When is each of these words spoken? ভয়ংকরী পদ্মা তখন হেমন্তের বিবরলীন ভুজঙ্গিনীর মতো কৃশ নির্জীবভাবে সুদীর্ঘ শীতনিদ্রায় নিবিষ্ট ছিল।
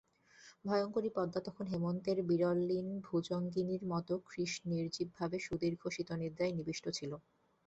ভয়ংকরী 0.65 1.09
পদ্মা 1.09 1.39
তখন 1.47 1.65
হেমন্তের 1.67 2.17
বিবরলীন 2.29 2.87
ভুজঙ্গিনীর 3.05 3.83
মতো 3.91 4.13
কৃশ 4.27 4.51
নির্জীবভাবে 4.65 5.37
সুদীর্ঘ 5.45 5.81
শীতনিদ্রায় 5.95 6.55
নিবিষ্ট 6.57 6.85
ছিল। 6.97 7.11